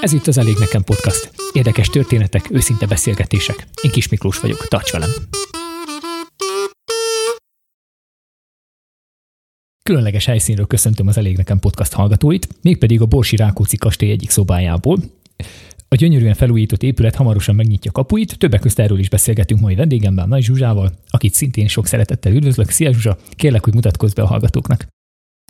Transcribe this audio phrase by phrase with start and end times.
[0.00, 1.30] Ez itt az Elég Nekem Podcast.
[1.52, 3.66] Érdekes történetek, őszinte beszélgetések.
[3.82, 5.10] Én Kis Miklós vagyok, tarts velem!
[9.82, 14.98] Különleges helyszínről köszöntöm az Elég Nekem Podcast hallgatóit, mégpedig a Borsi Rákóczi kastély egyik szobájából.
[15.94, 20.42] A gyönyörűen felújított épület hamarosan megnyitja kapuit, többek között erről is beszélgetünk mai vendégemmel, Nagy
[20.42, 22.70] Zsuzsával, akit szintén sok szeretettel üdvözlök.
[22.70, 24.86] Szia Zsuzsa, kérlek, hogy mutatkozz be a hallgatóknak.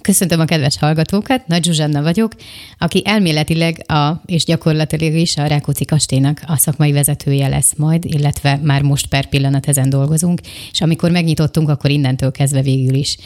[0.02, 2.32] Köszöntöm a kedves hallgatókat, Nagy Zsuzsanna vagyok,
[2.78, 8.60] aki elméletileg a, és gyakorlatilag is a Rákóczi kastélynak a szakmai vezetője lesz majd, illetve
[8.62, 10.40] már most per pillanat ezen dolgozunk,
[10.72, 13.16] és amikor megnyitottunk, akkor innentől kezdve végül is.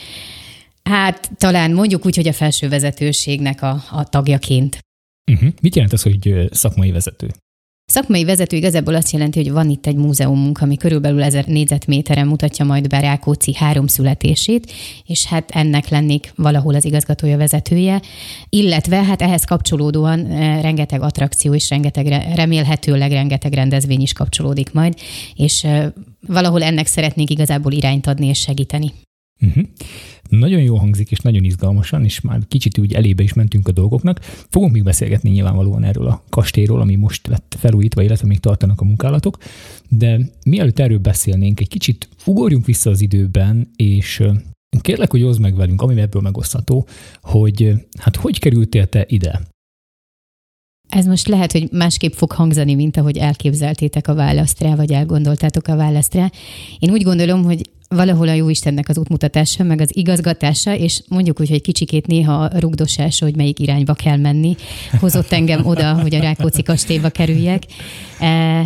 [0.82, 4.78] Hát talán mondjuk úgy, hogy a felső vezetőségnek a, a tagjaként.
[5.28, 5.48] Uh-huh.
[5.62, 7.28] Mit jelent az, hogy szakmai vezető?
[7.90, 12.64] Szakmai vezető igazából azt jelenti, hogy van itt egy múzeumunk, ami körülbelül ezer négyzetméteren mutatja
[12.64, 14.72] majd be Rákóczi három születését,
[15.06, 18.02] és hát ennek lennék valahol az igazgatója vezetője,
[18.48, 20.26] illetve hát ehhez kapcsolódóan
[20.60, 24.94] rengeteg attrakció és rengeteg, remélhetőleg rengeteg rendezvény is kapcsolódik majd,
[25.34, 25.66] és
[26.26, 28.92] valahol ennek szeretnék igazából irányt adni és segíteni.
[29.40, 29.64] Uh-huh.
[30.28, 34.20] Nagyon jó hangzik, és nagyon izgalmasan, és már kicsit úgy elébe is mentünk a dolgoknak.
[34.22, 38.84] Fogunk még beszélgetni nyilvánvalóan erről a kastélyról, ami most lett felújítva, illetve még tartanak a
[38.84, 39.38] munkálatok.
[39.88, 44.22] De mielőtt erről beszélnénk, egy kicsit ugorjunk vissza az időben, és
[44.80, 46.86] kérlek, hogy hozd meg velünk, ami ebből megosztható,
[47.22, 49.40] hogy hát hogy kerültél te ide?
[50.88, 55.68] Ez most lehet, hogy másképp fog hangzani, mint ahogy elképzeltétek a választ rá, vagy elgondoltátok
[55.68, 56.30] a választ rá.
[56.78, 61.40] Én úgy gondolom, hogy valahol a jó Istennek az útmutatása, meg az igazgatása, és mondjuk
[61.40, 64.56] úgy, hogy kicsikét néha a rugdosás, hogy melyik irányba kell menni,
[65.00, 67.62] hozott engem oda, hogy a Rákóczi kastélyba kerüljek.
[68.20, 68.64] E,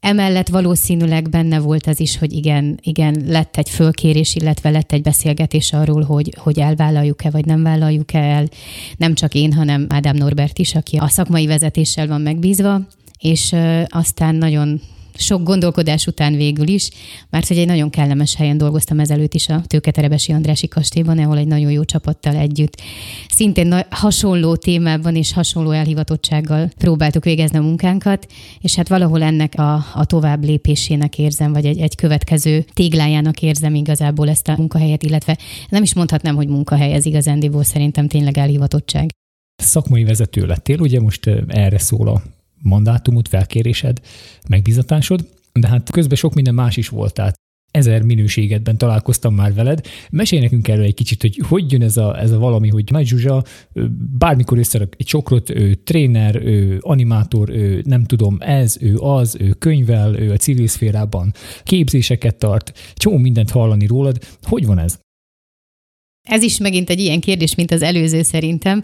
[0.00, 5.02] emellett valószínűleg benne volt az is, hogy igen, igen, lett egy fölkérés, illetve lett egy
[5.02, 8.48] beszélgetés arról, hogy, hogy elvállaljuk-e, vagy nem vállaljuk-e el.
[8.96, 12.80] Nem csak én, hanem Ádám Norbert is, aki a szakmai vezetéssel van megbízva,
[13.18, 13.54] és
[13.88, 14.80] aztán nagyon
[15.16, 16.90] sok gondolkodás után végül is,
[17.30, 21.46] mert hogy egy nagyon kellemes helyen dolgoztam ezelőtt is a Tőketerebesi Andrási kastélyban, ahol egy
[21.46, 22.82] nagyon jó csapattal együtt
[23.28, 28.26] szintén hasonló témában és hasonló elhivatottsággal próbáltuk végezni a munkánkat,
[28.60, 33.74] és hát valahol ennek a, a tovább lépésének érzem, vagy egy, egy következő téglájának érzem
[33.74, 35.38] igazából ezt a munkahelyet, illetve
[35.68, 39.10] nem is mondhatnám, hogy munkahely, ez igazándiból szerintem tényleg elhivatottság.
[39.56, 42.22] Szakmai vezető lettél, ugye most erre szól a
[42.64, 44.00] mandátumot, felkérésed,
[44.48, 47.34] megbizatásod, de hát közben sok minden más is volt, tehát
[47.70, 49.86] ezer minőségedben találkoztam már veled.
[50.10, 53.06] Mesélj nekünk erről egy kicsit, hogy hogy jön ez a, ez a valami, hogy Nagy
[53.06, 53.44] Zsuzsa
[54.18, 59.52] bármikor összerak egy csokrot, ő tréner, ő animátor, ő nem tudom, ez, ő az, ő
[59.52, 61.32] könyvel, ő a civil szférában
[61.62, 64.18] képzéseket tart, csomó mindent hallani rólad.
[64.42, 64.98] Hogy van ez?
[66.24, 68.82] Ez is megint egy ilyen kérdés, mint az előző szerintem.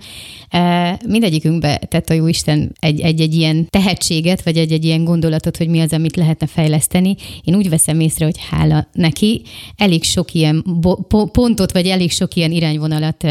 [1.07, 6.17] Mindegyikünkbe tett a Jóisten egy-egy ilyen tehetséget, vagy egy-egy ilyen gondolatot, hogy mi az, amit
[6.17, 7.17] lehetne fejleszteni.
[7.45, 9.43] Én úgy veszem észre, hogy hála neki
[9.77, 10.65] elég sok ilyen
[11.33, 13.27] pontot, vagy elég sok ilyen irányvonalat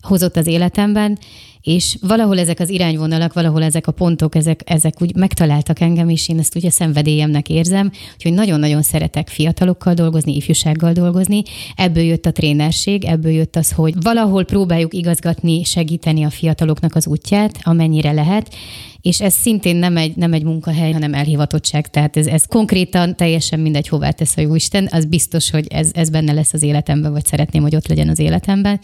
[0.00, 1.18] hozott az életemben,
[1.62, 6.28] és valahol ezek az irányvonalak, valahol ezek a pontok, ezek, ezek úgy megtaláltak engem, és
[6.28, 11.42] én ezt ugye szenvedélyemnek érzem, úgyhogy nagyon-nagyon szeretek fiatalokkal dolgozni, ifjúsággal dolgozni.
[11.76, 17.06] Ebből jött a trénerség, ebből jött az, hogy valahol próbáljuk igazgatni, segíteni a fiataloknak az
[17.06, 18.54] útját, amennyire lehet,
[19.02, 21.90] és ez szintén nem egy, nem egy munkahely, hanem elhivatottság.
[21.90, 26.10] Tehát ez, ez konkrétan teljesen mindegy, hová tesz a Jóisten, az biztos, hogy ez, ez
[26.10, 28.80] benne lesz az életemben, vagy szeretném, hogy ott legyen az életemben.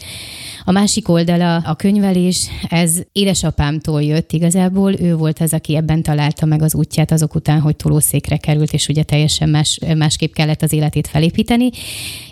[0.64, 6.46] A másik oldala a könyvelés, ez édesapámtól jött igazából, ő volt az, aki ebben találta
[6.46, 10.72] meg az útját azok után, hogy tolószékre került, és ugye teljesen más, másképp kellett az
[10.72, 11.70] életét felépíteni,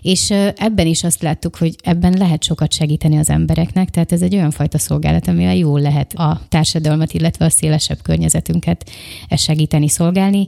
[0.02, 4.34] és ebben is azt láttuk, hogy ebben lehet sokat segíteni az embereknek, tehát ez egy
[4.34, 8.90] olyan fajta szolgálat, amivel jól lehet a társadalmat, illetve a szélesebb környezetünket
[9.36, 10.46] segíteni, szolgálni.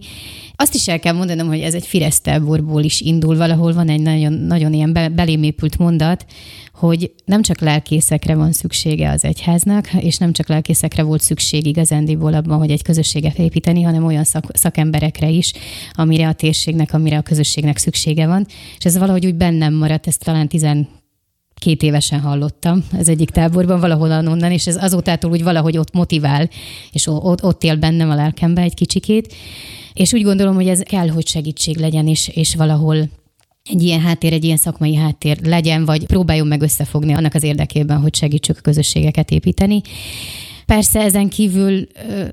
[0.56, 4.32] Azt is el kell mondanom, hogy ez egy Firesztelborból is indul, valahol van egy nagyon,
[4.32, 6.26] nagyon ilyen belém épült mondat,
[6.72, 12.34] hogy nem csak lelkészekre van szüksége az egyháznak, és nem csak lelkészekre volt szükség igazándiból
[12.34, 15.52] abban, hogy egy közösséget építeni, hanem olyan szak, szakemberekre is,
[15.92, 18.46] amire a térségnek, amire a közösségnek szüksége van.
[18.78, 20.88] És ez valahogy úgy bennem maradt, ezt talán tizen
[21.58, 26.48] két évesen hallottam az egyik táborban, valahol onnan, és ez azótától úgy valahogy ott motivál,
[26.92, 29.34] és ott, ott él bennem a lelkembe egy kicsikét.
[29.92, 33.08] És úgy gondolom, hogy ez kell, hogy segítség legyen, és, és valahol
[33.70, 38.00] egy ilyen háttér, egy ilyen szakmai háttér legyen, vagy próbáljon meg összefogni annak az érdekében,
[38.00, 39.80] hogy segítsük a közösségeket építeni.
[40.66, 41.86] Persze ezen kívül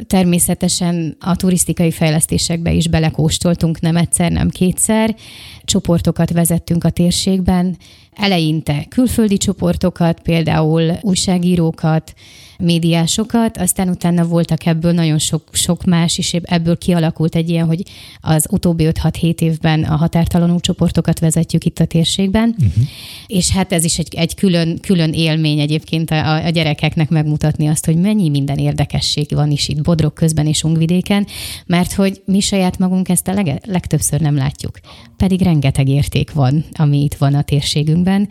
[0.07, 5.15] természetesen a turisztikai fejlesztésekbe is belekóstoltunk nem egyszer, nem kétszer.
[5.65, 7.77] Csoportokat vezettünk a térségben,
[8.15, 12.13] eleinte külföldi csoportokat, például újságírókat,
[12.57, 17.83] médiásokat, aztán utána voltak ebből nagyon sok, sok más, és ebből kialakult egy ilyen, hogy
[18.21, 22.83] az utóbbi 5-6-7 évben a határtalanul csoportokat vezetjük itt a térségben, uh-huh.
[23.27, 27.85] és hát ez is egy, egy külön, külön élmény egyébként a, a gyerekeknek megmutatni azt,
[27.85, 31.27] hogy mennyi minden érdekesség van is itt Bodrog közben és Ungvidéken,
[31.65, 34.79] mert hogy mi saját magunk ezt a leg, legtöbbször nem látjuk.
[35.17, 38.29] Pedig rengeteg érték van, ami itt van a térségünkben,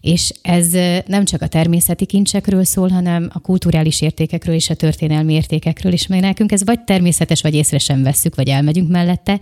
[0.00, 0.72] és ez
[1.06, 6.06] nem csak a természeti kincsekről szól, hanem a kulturális értékekről és a történelmi értékekről is,
[6.06, 9.40] meg nekünk ez vagy természetes, vagy észre sem vesszük, vagy elmegyünk mellette,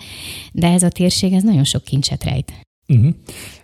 [0.52, 2.52] de ez a térség, ez nagyon sok kincset rejt.
[2.88, 3.14] Uh-huh.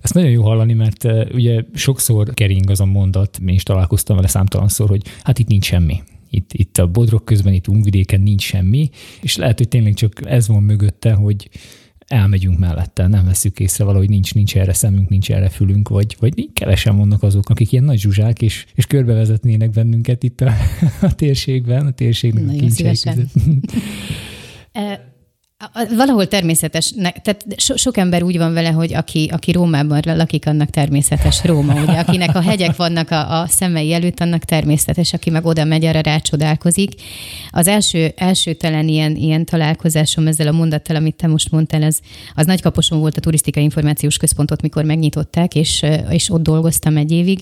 [0.01, 4.17] Ezt nagyon jó hallani, mert uh, ugye sokszor kering az a mondat, én is találkoztam
[4.17, 6.03] vele számtalanszor, hogy hát itt nincs semmi.
[6.31, 8.91] Itt, itt a Bodrog közben, itt Ungvidéken nincs semmi,
[9.21, 11.49] és lehet, hogy tényleg csak ez van mögötte, hogy
[12.06, 16.49] elmegyünk mellette, nem veszük észre valahogy nincs, nincs erre szemünk, nincs erre fülünk, vagy, vagy
[16.53, 20.53] kevesen vannak azok, akik ilyen nagy zsuzsák, és, és körbevezetnének bennünket itt a,
[21.00, 23.32] a térségben, a térségnek Nagyon a között.
[25.97, 26.93] Valahol természetes,
[27.23, 31.82] tehát so, sok ember úgy van vele, hogy aki, aki Rómában lakik, annak természetes Róma,
[31.82, 35.85] ugye, akinek a hegyek vannak a, a szemei előtt, annak természetes, aki meg oda megy,
[35.85, 36.91] arra rácsodálkozik.
[37.50, 42.00] Az első, első talán ilyen, ilyen találkozásom ezzel a mondattal, amit te most mondtál, az,
[42.35, 47.41] az Nagykaposon volt a Turisztikai Információs Központot, mikor megnyitották, és, és ott dolgoztam egy évig.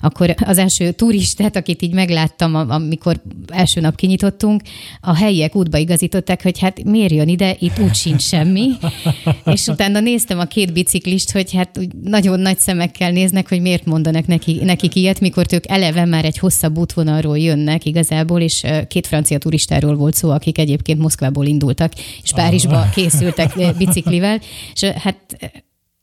[0.00, 4.62] Akkor az első turistát, akit így megláttam, amikor első nap kinyitottunk,
[5.00, 8.68] a helyiek útba igazították, hogy hát miért jön ide, itt úgy sincs semmi.
[9.54, 13.84] És utána néztem a két biciklist, hogy hát úgy nagyon nagy szemekkel néznek, hogy miért
[13.84, 19.06] mondanak neki, nekik ilyet, mikor ők eleve már egy hosszabb útvonalról jönnek igazából, és két
[19.06, 21.92] francia turistáról volt szó, akik egyébként Moszkvából indultak,
[22.22, 24.40] és Párizsba készültek biciklivel.
[24.74, 25.16] És hát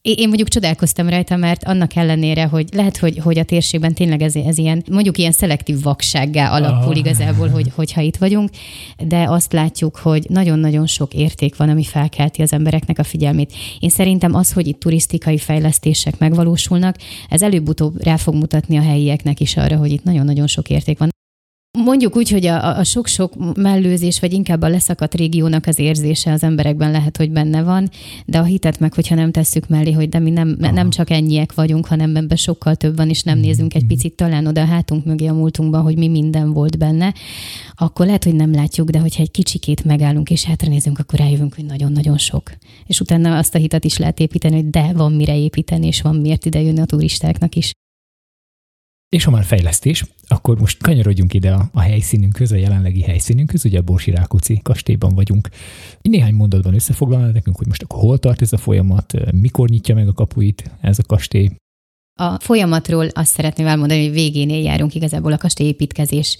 [0.06, 4.36] én mondjuk csodálkoztam rajta, mert annak ellenére, hogy lehet, hogy, hogy a térségben tényleg ez,
[4.36, 6.98] ez ilyen, mondjuk ilyen szelektív vaksággá alakul ah.
[6.98, 8.50] igazából, hogy, hogyha itt vagyunk,
[8.98, 13.54] de azt látjuk, hogy nagyon-nagyon sok érték van, ami felkelti az embereknek a figyelmét.
[13.80, 16.96] Én szerintem az, hogy itt turisztikai fejlesztések megvalósulnak,
[17.30, 21.15] ez előbb-utóbb rá fog mutatni a helyieknek is arra, hogy itt nagyon-nagyon sok érték van.
[21.84, 26.44] Mondjuk úgy, hogy a, a sok-sok mellőzés, vagy inkább a leszakadt régiónak az érzése az
[26.44, 27.90] emberekben lehet, hogy benne van,
[28.26, 31.54] de a hitet meg, hogyha nem tesszük mellé, hogy de mi nem, nem csak ennyiek
[31.54, 35.06] vagyunk, hanem ebben sokkal több van, és nem nézünk egy picit talán oda a hátunk
[35.06, 37.14] mögé a múltunkban, hogy mi minden volt benne,
[37.76, 41.56] akkor lehet, hogy nem látjuk, de hogyha egy kicsikét megállunk és hátra nézünk, akkor rájövünk,
[41.56, 42.52] hogy nagyon-nagyon sok.
[42.86, 46.16] És utána azt a hitet is lehet építeni, hogy de van mire építeni, és van
[46.16, 47.72] miért ide jönni a turistáknak is.
[49.16, 53.80] És ha már fejlesztés, akkor most kanyarodjunk ide a, a helyszínünkhöz, a jelenlegi helyszínünkhöz, ugye
[53.80, 55.50] a Borsi Rákóczi kastélyban vagyunk.
[56.02, 60.08] Néhány mondatban összefoglalná nekünk, hogy most akkor hol tart ez a folyamat, mikor nyitja meg
[60.08, 61.52] a kapuit ez a kastély,
[62.18, 66.38] a folyamatról azt szeretném elmondani, hogy végénél járunk igazából a kastélyépítkezés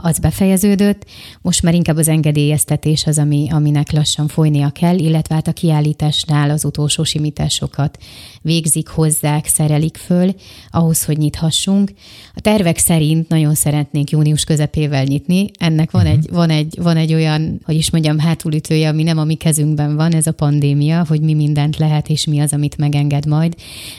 [0.00, 1.04] az befejeződött.
[1.42, 6.50] Most már inkább az engedélyeztetés az, ami, aminek lassan folynia kell, illetve hát a kiállításnál
[6.50, 7.98] az utolsó simításokat
[8.42, 10.34] végzik, hozzák, szerelik föl,
[10.70, 11.92] ahhoz, hogy nyithassunk.
[12.34, 15.50] A tervek szerint nagyon szeretnénk június közepével nyitni.
[15.58, 16.18] Ennek van, uh-huh.
[16.18, 19.96] egy, van, egy, van egy olyan, hogy is mondjam, hátulütője, ami nem a mi kezünkben
[19.96, 23.54] van, ez a pandémia, hogy mi mindent lehet, és mi az, amit megenged majd.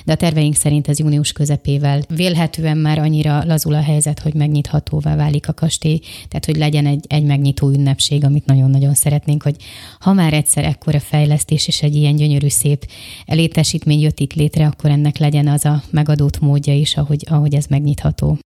[0.06, 5.15] De a terveink szerint ez június közepével vélhetően már annyira lazul a helyzet, hogy megnyithatóvá
[5.15, 9.56] válik a kastély, tehát hogy legyen egy, egy megnyitó ünnepség, amit nagyon-nagyon szeretnénk, hogy
[10.00, 12.86] ha már egyszer ekkora fejlesztés és egy ilyen gyönyörű szép
[13.25, 17.65] létesítmény jött itt létre, akkor ennek legyen az a megadott módja is, ahogy, ahogy ez
[17.65, 18.38] megnyitható.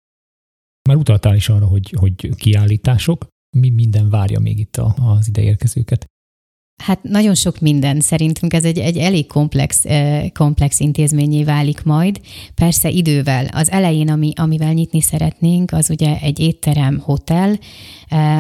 [0.90, 6.06] Már utaltál is arra, hogy, hogy kiállítások, mi minden várja még itt az ideérkezőket?
[6.78, 8.00] Hát nagyon sok minden.
[8.00, 9.84] Szerintünk ez egy, egy elég komplex,
[10.34, 12.22] komplex intézményé válik majd.
[12.56, 13.46] Persze idővel.
[13.52, 17.60] Az elején, ami, amivel nyitni szeretnénk, az ugye egy étterem, hotel,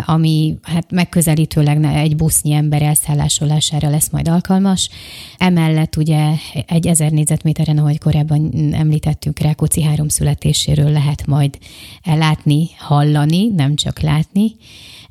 [0.05, 4.89] ami hát megközelítőleg egy busznyi ember elszállásolására lesz majd alkalmas.
[5.37, 6.31] Emellett ugye
[6.67, 11.57] egy ezer négyzetméteren, ahogy korábban említettünk, Rákóczi három születéséről lehet majd
[12.03, 14.55] látni, hallani, nem csak látni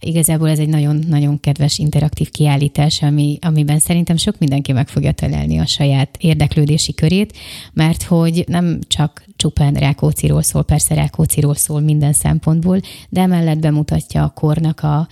[0.05, 5.59] Igazából ez egy nagyon-nagyon kedves interaktív kiállítás, ami, amiben szerintem sok mindenki meg fogja találni
[5.59, 7.39] a saját érdeklődési körét,
[7.73, 14.23] mert hogy nem csak csupán Rákóciról szól, persze Rákóciról szól minden szempontból, de emellett bemutatja
[14.23, 15.09] a kornak a,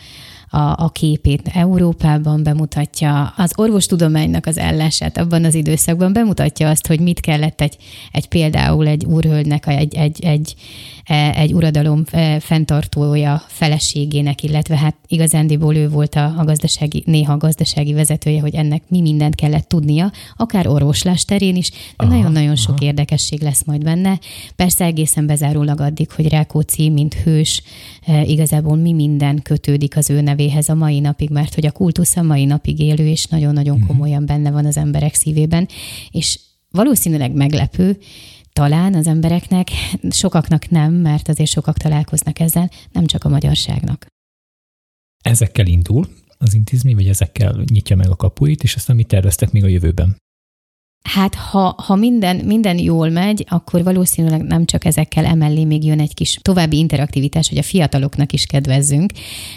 [0.50, 7.00] a, a képét Európában, bemutatja az orvostudománynak az ellását abban az időszakban, bemutatja azt, hogy
[7.00, 7.76] mit kellett egy,
[8.12, 10.54] egy például egy úrhölgynek, egy, egy, egy,
[11.34, 12.04] egy uradalom
[12.38, 18.54] fenntartója feleségének, illetve hát igazándiból ő volt a, a gazdasági, néha a gazdasági vezetője, hogy
[18.54, 22.84] ennek mi mindent kellett tudnia, akár orvoslás terén is, de nagyon-nagyon sok aha.
[22.84, 24.18] érdekesség lesz majd benne.
[24.56, 27.62] Persze egészen bezárólag addig, hogy Rákóczi, mint hős,
[28.24, 32.22] igazából mi minden kötődik az ő nevéhez a mai napig, mert hogy a kultusz a
[32.22, 33.86] mai napig élő, és nagyon-nagyon mhm.
[33.86, 35.68] komolyan benne van az emberek szívében,
[36.10, 36.38] és
[36.70, 37.98] valószínűleg meglepő,
[38.52, 39.68] talán az embereknek,
[40.10, 44.06] sokaknak nem, mert azért sokak találkoznak ezzel, nem csak a magyarságnak.
[45.22, 49.64] Ezekkel indul az intézmény, vagy ezekkel nyitja meg a kapuit, és aztán mit terveztek még
[49.64, 50.16] a jövőben?
[51.02, 56.00] Hát ha, ha minden, minden jól megy, akkor valószínűleg nem csak ezekkel emellé még jön
[56.00, 59.12] egy kis további interaktivitás, hogy a fiataloknak is kedvezzünk.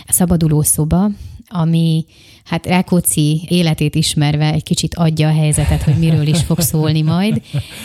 [0.05, 1.09] A szabaduló szoba,
[1.47, 2.05] ami
[2.43, 7.41] hát Rákóczi életét ismerve egy kicsit adja a helyzetet, hogy miről is fog szólni majd.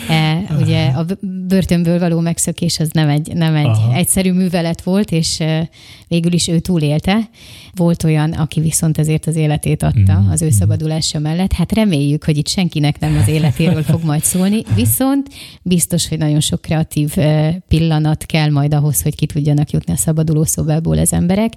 [0.09, 1.05] E, ugye a
[1.47, 5.69] börtönből való megszökés az nem egy, nem egy egyszerű művelet volt, és e,
[6.07, 7.29] végül is ő túlélte.
[7.75, 10.29] Volt olyan, aki viszont ezért az életét adta mm.
[10.29, 11.53] az ő szabadulása mellett.
[11.53, 15.27] Hát reméljük, hogy itt senkinek nem az életéről fog majd szólni, viszont
[15.61, 19.97] biztos, hogy nagyon sok kreatív e, pillanat kell majd ahhoz, hogy ki tudjanak jutni a
[19.97, 21.53] szabaduló szobából az emberek.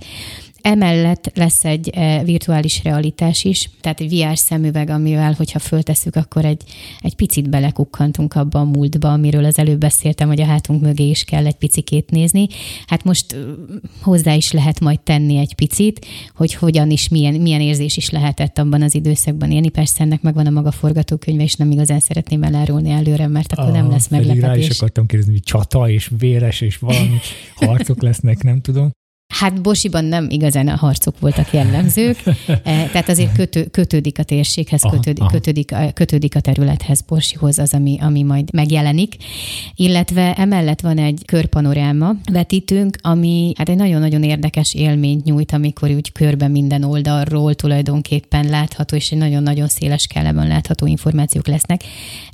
[0.63, 6.45] Emellett lesz egy eh, virtuális realitás is, tehát egy VR szemüveg, amivel, hogyha föltesszük, akkor
[6.45, 6.63] egy,
[7.01, 11.25] egy picit belekukkantunk abba a múltba, amiről az előbb beszéltem, hogy a hátunk mögé is
[11.25, 12.47] kell egy picikét nézni.
[12.87, 13.37] Hát most
[14.03, 18.59] hozzá is lehet majd tenni egy picit, hogy hogyan is, milyen, milyen érzés is lehetett
[18.59, 19.69] abban az időszakban élni.
[19.69, 23.73] Persze ennek megvan a maga forgatókönyve, és nem igazán szeretném elárulni előre, mert akkor a,
[23.73, 24.47] nem lesz meglepetés.
[24.47, 27.19] Rá is akartam kérdezni, hogy csata és véres és valami
[27.55, 28.91] harcok lesznek, nem tudom.
[29.33, 34.83] Hát Bosiban nem igazán a harcok voltak jellemzők, eh, tehát azért kötő, kötődik a térséghez,
[34.83, 35.31] aha, kötődik, aha.
[35.31, 39.17] Kötődik, kötődik a területhez, Borsihoz az, ami, ami majd megjelenik.
[39.75, 46.13] Illetve emellett van egy körpanoráma vetítőnk, ami hát egy nagyon-nagyon érdekes élményt nyújt, amikor úgy
[46.13, 51.83] körbe minden oldalról tulajdonképpen látható, és egy nagyon-nagyon széles skálában látható információk lesznek.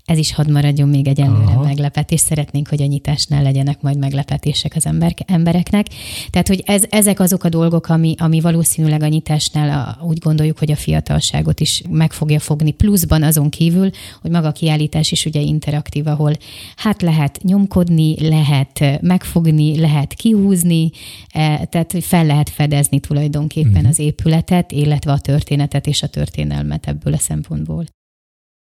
[0.09, 2.21] Ez is hadd maradjon még egy előre meglepetés.
[2.21, 5.87] Szeretnénk, hogy a nyitásnál legyenek majd meglepetések az ember, embereknek.
[6.31, 10.59] Tehát, hogy ez, ezek azok a dolgok, ami, ami valószínűleg a nyitásnál a, úgy gondoljuk,
[10.59, 12.71] hogy a fiatalságot is meg fogja fogni.
[12.71, 13.91] Pluszban azon kívül,
[14.23, 16.33] hogy maga a kiállítás is ugye interaktív, ahol
[16.77, 20.91] hát lehet nyomkodni, lehet megfogni, lehet kihúzni,
[21.29, 23.89] e, tehát fel lehet fedezni tulajdonképpen uh-huh.
[23.89, 27.85] az épületet, illetve a történetet és a történelmet ebből a szempontból.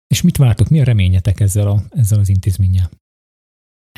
[0.07, 2.91] És mit vártok, mi a reményetek ezzel, a, ezzel az intézménnyel?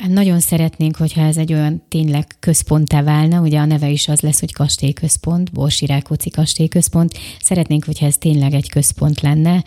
[0.07, 4.39] Nagyon szeretnénk, hogyha ez egy olyan tényleg központtá válna, ugye a neve is az lesz,
[4.39, 7.17] hogy kastélyközpont, Borsi Rákóczi kastélyközpont.
[7.39, 9.63] Szeretnénk, hogyha ez tényleg egy központ lenne,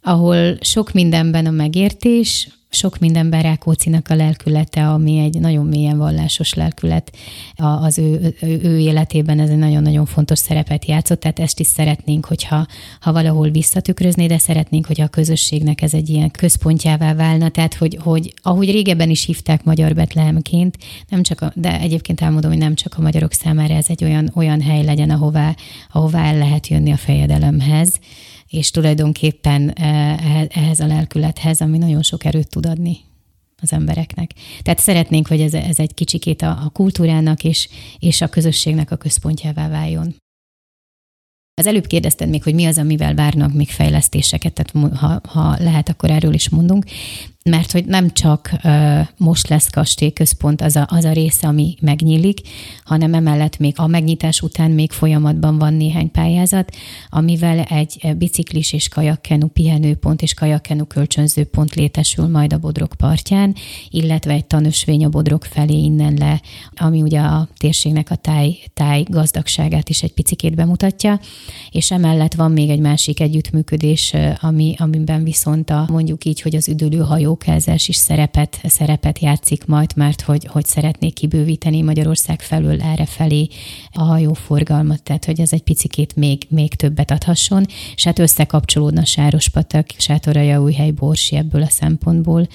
[0.00, 6.54] ahol sok mindenben a megértés, sok mindenben Rákócinak a lelkülete, ami egy nagyon mélyen vallásos
[6.54, 7.16] lelkület.
[7.56, 12.26] Az ő, ő, ő életében, ez egy nagyon-nagyon fontos szerepet játszott, tehát ezt is szeretnénk,
[12.26, 12.66] hogyha
[13.00, 17.98] ha valahol visszatükrözné, de szeretnénk, hogy a közösségnek ez egy ilyen központjává válna, tehát hogy,
[18.02, 22.74] hogy ahogy régebben is hívták Magyar Betlehemként, nem csak a, de egyébként elmondom, hogy nem
[22.74, 25.54] csak a magyarok számára ez egy olyan, olyan hely legyen, ahová,
[25.92, 27.98] ahová el lehet jönni a fejedelemhez,
[28.48, 32.98] és tulajdonképpen eh, ehhez a lelkülethez, ami nagyon sok erőt tud adni
[33.62, 34.30] az embereknek.
[34.62, 38.96] Tehát szeretnénk, hogy ez, ez egy kicsikét a, a kultúrának és, és a közösségnek a
[38.96, 40.14] központjává váljon.
[41.60, 45.88] Az előbb kérdezted még, hogy mi az, amivel várnak még fejlesztéseket, tehát ha, ha lehet,
[45.88, 46.84] akkor erről is mondunk
[47.50, 52.40] mert hogy nem csak uh, most lesz kastélyközpont az a, az a része, ami megnyílik,
[52.84, 56.76] hanem emellett még a megnyitás után még folyamatban van néhány pályázat,
[57.08, 63.54] amivel egy biciklis és kajakkenu pihenőpont és kajakkenu kölcsönzőpont létesül majd a Bodrog partján,
[63.90, 66.40] illetve egy tanösvény a Bodrog felé innen le,
[66.76, 71.20] ami ugye a térségnek a táj, táj gazdagságát is egy picikét bemutatja,
[71.70, 76.68] és emellett van még egy másik együttműködés, ami, amiben viszont a mondjuk így, hogy az
[76.68, 83.06] üdülőhajó hajókázás is szerepet, szerepet játszik majd, mert hogy, hogy szeretnék kibővíteni Magyarország felől erre
[83.06, 83.48] felé
[83.92, 87.66] a hajóforgalmat, tehát hogy ez egy picikét még, még többet adhasson,
[87.96, 92.48] és hát összekapcsolódna Sárospatak, Sátorajaújhely, Borsi ebből a szempontból.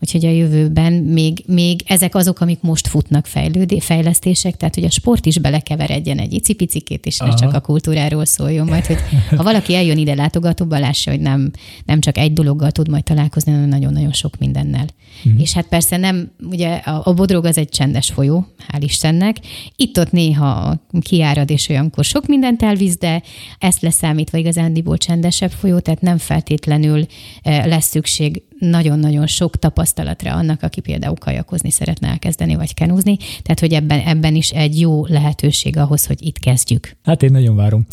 [0.00, 4.90] Úgyhogy a jövőben még, még ezek azok, amik most futnak fejlődé, fejlesztések, tehát hogy a
[4.90, 8.98] sport is belekeveredjen egy icipicikét, és ne csak a kultúráról szóljon, majd hogy
[9.36, 11.50] ha valaki eljön ide látogatóba, lássa, hogy nem,
[11.84, 14.86] nem csak egy dologgal tud majd találkozni, hanem nagyon-nagyon sok sok mindennel.
[15.28, 15.38] Mm.
[15.38, 19.36] És hát persze nem, ugye a, a Bodrog az egy csendes folyó, hál' Istennek.
[19.76, 23.22] Itt-ott néha kiárad, és olyankor sok mindent elvisz, de
[23.58, 27.06] ezt leszámítva igazándiból csendesebb folyó, tehát nem feltétlenül
[27.42, 33.16] lesz szükség nagyon-nagyon sok tapasztalatra annak, aki például kajakozni szeretne elkezdeni, vagy kenúzni.
[33.16, 36.96] Tehát, hogy ebben, ebben is egy jó lehetőség ahhoz, hogy itt kezdjük.
[37.02, 37.86] Hát én nagyon várom.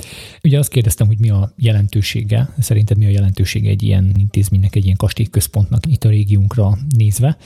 [0.44, 4.86] Ugye azt kérdeztem, hogy mi a jelentősége, szerinted mi a jelentősége egy ilyen intézménynek, egy
[4.86, 7.38] ilyen kastélyközpontnak itt a régiónkra nézve.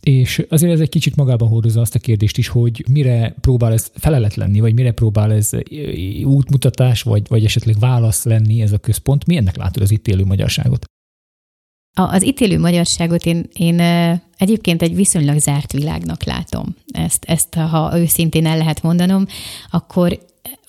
[0.00, 3.90] És azért ez egy kicsit magában hordozza azt a kérdést is, hogy mire próbál ez
[3.94, 5.50] felelet lenni, vagy mire próbál ez
[6.24, 9.26] útmutatás, vagy, vagy esetleg válasz lenni ez a központ.
[9.26, 10.84] Mi ennek látod az itt élő magyarságot?
[11.94, 13.80] Az itt élő magyarságot én, én
[14.36, 16.76] egyébként egy viszonylag zárt világnak látom.
[16.92, 19.26] Ezt, ezt, ha őszintén el lehet mondanom,
[19.70, 20.18] akkor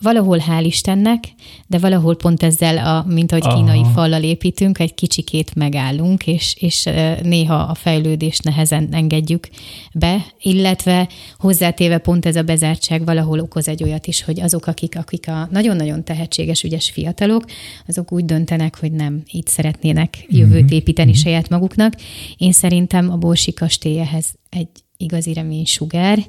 [0.03, 1.23] valahol hál' Istennek,
[1.67, 3.55] de valahol pont ezzel, a, mint ahogy Aha.
[3.55, 6.89] kínai fallal építünk, egy kicsikét megállunk, és, és
[7.21, 9.47] néha a fejlődést nehezen engedjük
[9.93, 14.97] be, illetve hozzátéve pont ez a bezártság valahol okoz egy olyat is, hogy azok, akik,
[14.97, 17.45] akik a nagyon-nagyon tehetséges, ügyes fiatalok,
[17.87, 20.73] azok úgy döntenek, hogy nem így szeretnének jövőt mhm.
[20.73, 21.19] építeni mm-hmm.
[21.19, 21.93] saját maguknak.
[22.37, 24.67] Én szerintem a Borsi kastély ehhez egy
[24.97, 26.19] igazi reménysugár,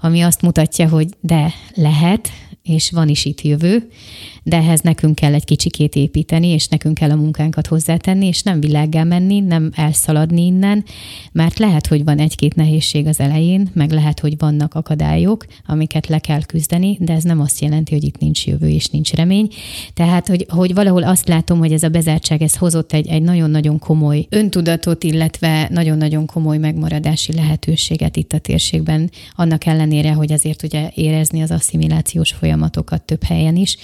[0.00, 2.28] ami azt mutatja, hogy de lehet,
[2.62, 3.88] és van is itt jövő,
[4.42, 8.60] de ehhez nekünk kell egy kicsikét építeni, és nekünk kell a munkánkat hozzátenni, és nem
[8.60, 10.84] világgá menni, nem elszaladni innen,
[11.32, 16.18] mert lehet, hogy van egy-két nehézség az elején, meg lehet, hogy vannak akadályok, amiket le
[16.18, 19.48] kell küzdeni, de ez nem azt jelenti, hogy itt nincs jövő és nincs remény.
[19.94, 23.78] Tehát, hogy, hogy valahol azt látom, hogy ez a bezártság, ez hozott egy, egy nagyon-nagyon
[23.78, 30.90] komoly öntudatot, illetve nagyon-nagyon komoly megmaradási lehetőséget itt a térségben, annak ellenére, hogy azért ugye
[30.94, 33.76] érezni az asszimilációs folyamatokat több helyen is,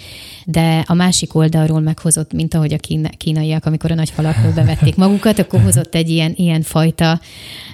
[0.45, 2.79] de a másik oldalról meghozott, mint ahogy a
[3.17, 7.21] kínaiak, amikor a nagy falakról bevették magukat, akkor hozott egy ilyen, ilyen fajta,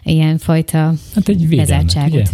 [0.02, 2.30] ilyen fajta hát egy bezártságot.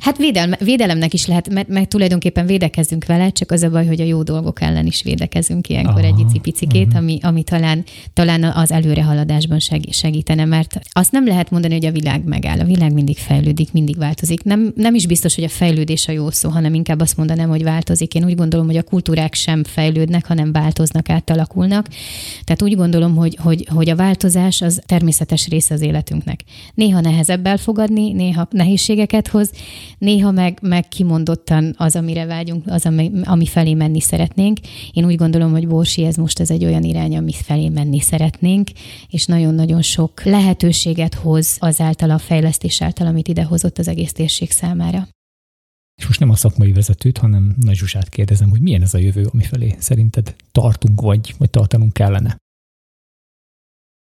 [0.00, 4.00] Hát védelme, védelemnek is lehet, mert, mert tulajdonképpen védekezünk vele, csak az a baj, hogy
[4.00, 7.00] a jó dolgok ellen is védekezünk ilyenkor Aha, egy icipicikét, uh-huh.
[7.00, 9.58] ami, ami talán, talán az előrehaladásban
[9.90, 12.60] segítene, mert azt nem lehet mondani, hogy a világ megáll.
[12.60, 14.42] A világ mindig fejlődik, mindig változik.
[14.42, 17.62] Nem, nem is biztos, hogy a fejlődés a jó szó, hanem inkább azt mondanám, hogy
[17.62, 17.93] változik.
[18.00, 21.88] Én úgy gondolom, hogy a kultúrák sem fejlődnek, hanem változnak, átalakulnak.
[22.44, 26.44] Tehát úgy gondolom, hogy, hogy, hogy a változás az természetes része az életünknek.
[26.74, 29.50] Néha nehezebb elfogadni, néha nehézségeket hoz,
[29.98, 34.58] néha meg, meg kimondottan az, amire vágyunk, az, ami, ami felé menni szeretnénk.
[34.92, 38.68] Én úgy gondolom, hogy Borsi ez most ez egy olyan irány, ami felé menni szeretnénk,
[39.10, 45.08] és nagyon-nagyon sok lehetőséget hoz azáltal a fejlesztés által, amit idehozott az egész térség számára.
[45.96, 49.28] És most nem a szakmai vezetőt, hanem Nagy Zsuzsát kérdezem, hogy milyen ez a jövő,
[49.32, 52.36] ami felé szerinted tartunk, vagy, vagy tartanunk kellene?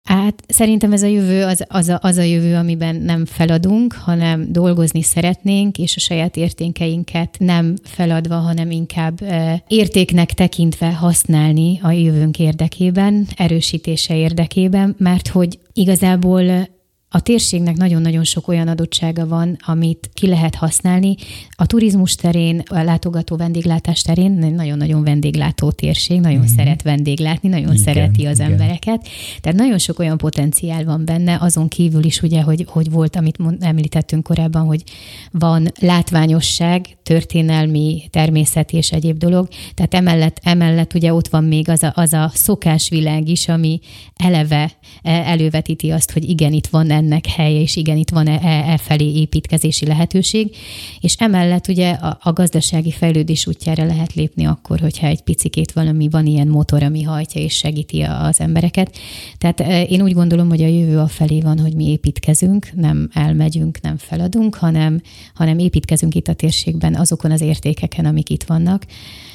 [0.09, 4.53] Hát szerintem ez a jövő az, az, a, az a jövő, amiben nem feladunk, hanem
[4.53, 11.91] dolgozni szeretnénk, és a saját értékeinket nem feladva, hanem inkább e, értéknek tekintve használni a
[11.91, 16.69] jövőnk érdekében, erősítése érdekében, mert hogy igazából
[17.13, 21.15] a térségnek nagyon-nagyon sok olyan adottsága van, amit ki lehet használni.
[21.51, 26.57] A turizmus terén, a látogató vendéglátás terén nagyon-nagyon vendéglátó térség, nagyon mm.
[26.57, 28.51] szeret vendéglátni, nagyon igen, szereti az igen.
[28.51, 29.09] embereket.
[29.41, 33.39] Tehát nagyon sok olyan potenciál van benne, azon kívül is ugye, hogy, hogy volt, amit
[33.61, 34.83] említettünk korábban, hogy
[35.31, 39.49] van látványosság, történelmi, természeti és egyéb dolog.
[39.75, 43.81] Tehát emellett, emellett ugye ott van még az a, az a szokásvilág is, ami
[44.17, 48.39] eleve e, elővetíti azt, hogy igen, itt van ennek helye, és igen, itt van e,
[48.43, 50.57] e, felé építkezési lehetőség,
[51.01, 56.09] és emellett ugye a, a gazdasági fejlődés útjára lehet lépni akkor, hogyha egy picikét valami
[56.09, 58.99] van ilyen motor, ami hajtja és segíti az embereket.
[59.39, 63.09] Tehát e, én úgy gondolom, hogy a jövő a felé van, hogy mi építkezünk, nem
[63.13, 65.01] elmegyünk, nem feladunk, hanem,
[65.35, 68.85] hanem építkezünk itt a térségben azokon az értékeken, amik itt vannak.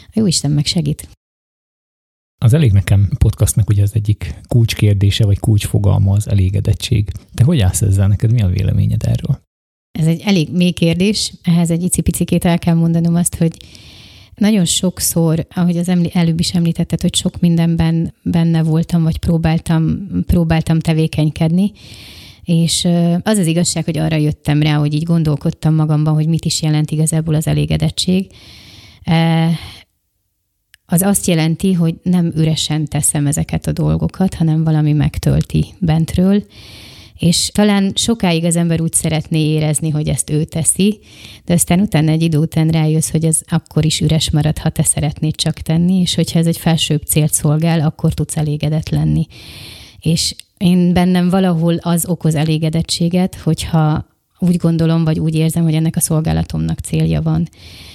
[0.08, 1.08] A Jóisten meg segít.
[2.38, 7.12] Az elég nekem podcastnak ugye az egyik kulcskérdése, vagy kulcsfogalma az elégedettség.
[7.34, 8.08] Te hogy állsz ezzel?
[8.08, 9.44] Neked mi a véleményed erről?
[10.00, 11.34] Ez egy elég mély kérdés.
[11.44, 13.58] Ehhez egy icipicikét el kell mondanom azt, hogy
[14.36, 20.08] nagyon sokszor, ahogy az emli, előbb is említetted, hogy sok mindenben benne voltam, vagy próbáltam,
[20.26, 21.72] próbáltam tevékenykedni,
[22.44, 22.88] és
[23.24, 26.92] az az igazság, hogy arra jöttem rá, hogy így gondolkodtam magamban, hogy mit is jelent
[26.92, 28.28] igazából az elégedettség
[30.86, 36.44] az azt jelenti, hogy nem üresen teszem ezeket a dolgokat, hanem valami megtölti bentről,
[37.20, 41.00] és talán sokáig az ember úgy szeretné érezni, hogy ezt ő teszi,
[41.46, 44.84] de aztán utána egy idő után rájössz, hogy ez akkor is üres marad, ha te
[44.84, 49.28] szeretnéd csak tenni, és hogyha ez egy felsőbb célt szolgál, akkor tudsz elégedett lenni.
[50.00, 54.06] És Én bennem valahol az okoz elégedettséget, hogyha
[54.40, 57.50] úgy gondolom, vagy úgy érzem, hogy ennek a szolgálatomnak célja van.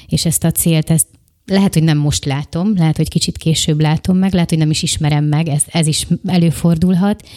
[0.07, 1.07] És ezt a célt, ezt
[1.51, 4.83] lehet, hogy nem most látom, lehet, hogy kicsit később látom meg, lehet, hogy nem is
[4.83, 7.29] ismerem meg, ez, ez is előfordulhat,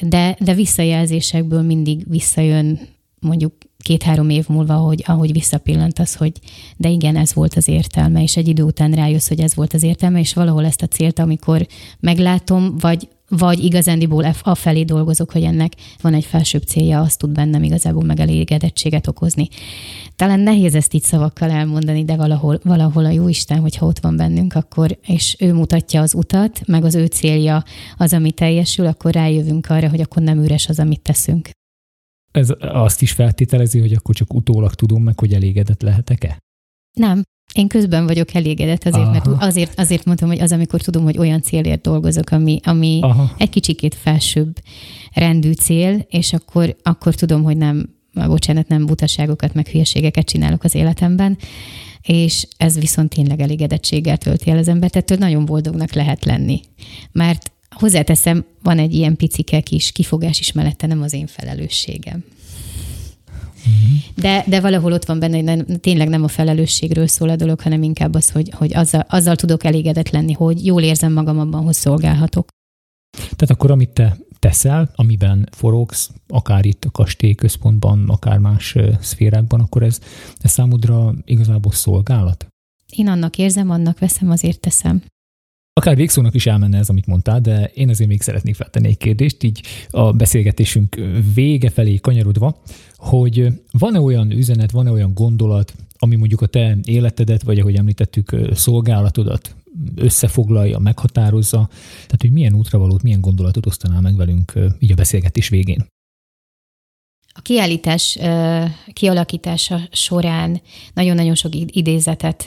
[0.00, 2.80] de, de visszajelzésekből mindig visszajön
[3.20, 6.32] mondjuk két-három év múlva, hogy ahogy visszapillantasz, hogy
[6.76, 9.82] de igen, ez volt az értelme, és egy idő után rájössz, hogy ez volt az
[9.82, 11.66] értelme, és valahol ezt a célt, amikor
[12.00, 17.62] meglátom, vagy vagy igazándiból afelé dolgozok, hogy ennek van egy felsőbb célja, azt tud bennem
[17.62, 19.48] igazából megelégedettséget okozni.
[20.16, 24.16] Talán nehéz ezt így szavakkal elmondani, de valahol, valahol a jó Isten, hogyha ott van
[24.16, 27.64] bennünk, akkor, és ő mutatja az utat, meg az ő célja
[27.96, 31.50] az, ami teljesül, akkor rájövünk arra, hogy akkor nem üres az, amit teszünk.
[32.30, 36.38] Ez azt is feltételezi, hogy akkor csak utólag tudom meg, hogy elégedett lehetek-e?
[36.98, 37.22] Nem,
[37.54, 39.10] én közben vagyok elégedett azért, Aha.
[39.10, 43.34] mert azért, azért mondtam, hogy az, amikor tudom, hogy olyan célért dolgozok, ami, ami Aha.
[43.38, 44.56] egy kicsikét felsőbb
[45.12, 50.74] rendű cél, és akkor, akkor tudom, hogy nem, bocsánat, nem butaságokat, meg hülyeségeket csinálok az
[50.74, 51.38] életemben,
[52.02, 56.60] és ez viszont tényleg elégedettséggel tölti el az embert, tehát nagyon boldognak lehet lenni.
[57.12, 62.24] Mert hozzáteszem, van egy ilyen picike kis kifogás is mellette, nem az én felelősségem.
[64.14, 67.60] De, de valahol ott van benne, hogy nem, tényleg nem a felelősségről szól a dolog,
[67.60, 71.62] hanem inkább az, hogy, hogy azzal, azzal tudok elégedett lenni, hogy jól érzem magam abban,
[71.62, 72.48] hogy szolgálhatok.
[73.10, 79.60] Tehát akkor, amit te teszel, amiben forogsz, akár itt a kastély központban, akár más szférákban,
[79.60, 80.00] akkor ez,
[80.38, 82.46] ez számodra igazából szolgálat?
[82.96, 85.02] Én annak érzem, annak veszem, azért teszem.
[85.72, 89.42] Akár végszónak is elmenne ez, amit mondtál, de én azért még szeretnék feltenni egy kérdést,
[89.42, 91.00] így a beszélgetésünk
[91.34, 92.62] vége felé kanyarodva,
[93.00, 98.36] hogy van-e olyan üzenet, van-e olyan gondolat, ami mondjuk a te életedet, vagy ahogy említettük,
[98.52, 99.54] szolgálatodat
[99.94, 105.86] összefoglalja, meghatározza, tehát hogy milyen útravalót, milyen gondolatot osztanál meg velünk így a beszélgetés végén.
[107.32, 108.18] A kiállítás
[108.92, 110.60] kialakítása során
[110.94, 112.46] nagyon-nagyon sok idézetet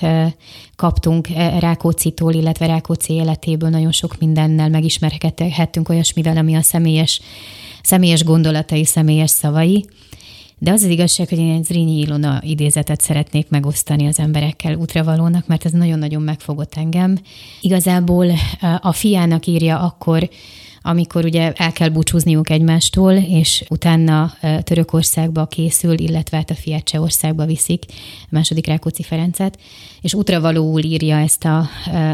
[0.76, 1.28] kaptunk
[1.60, 7.22] Rákócitól, illetve Rákóczi életéből nagyon sok mindennel megismerhettünk olyasmivel, ami a személyes,
[7.84, 9.86] személyes gondolatai, személyes szavai.
[10.63, 15.47] De az az igazság, hogy én egy Zrínyi Ilona idézetet szeretnék megosztani az emberekkel útravalónak,
[15.47, 17.17] mert ez nagyon-nagyon megfogott engem.
[17.62, 18.32] Igazából
[18.82, 20.30] a fiának írja akkor,
[20.86, 27.46] amikor ugye el kell búcsúzniuk egymástól, és utána Törökországba készül, illetve hát a fiát Csehországba
[27.46, 27.86] viszik,
[28.22, 29.60] a második Rákóczi Ferencet,
[30.02, 31.67] és útravalóul írja ezt a,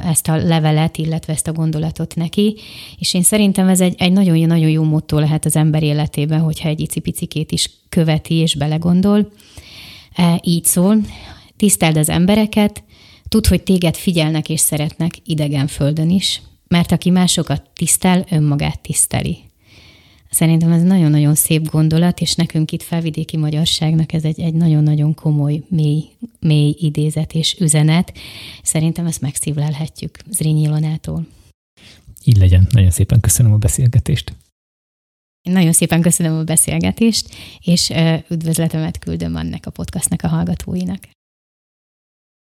[0.03, 2.55] ezt a levelet, illetve ezt a gondolatot neki,
[2.97, 6.79] és én szerintem ez egy, egy nagyon-nagyon jó motto lehet az ember életében, hogyha egy
[6.79, 9.31] icipicikét is követi és belegondol.
[10.15, 10.97] E, így szól,
[11.57, 12.83] tiszteld az embereket,
[13.29, 19.37] tudd, hogy téged figyelnek és szeretnek idegen földön is, mert aki másokat tisztel, önmagát tiszteli.
[20.29, 25.61] Szerintem ez nagyon-nagyon szép gondolat, és nekünk itt felvidéki magyarságnak ez egy, egy nagyon-nagyon komoly,
[25.67, 26.03] mély,
[26.39, 28.13] mély idézet és üzenet.
[28.63, 31.27] Szerintem ezt megszívlelhetjük Zrínyi Ilonától.
[32.23, 32.67] Így legyen.
[32.71, 34.33] Nagyon szépen köszönöm a beszélgetést.
[35.41, 37.93] Nagyon szépen köszönöm a beszélgetést, és
[38.29, 40.99] üdvözletemet küldöm annak a podcastnak a hallgatóinak.